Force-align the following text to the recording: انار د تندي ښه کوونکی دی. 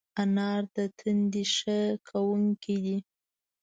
انار 0.21 0.61
د 0.75 0.77
تندي 0.99 1.43
ښه 1.55 1.79
کوونکی 2.09 2.75
دی. 2.83 2.97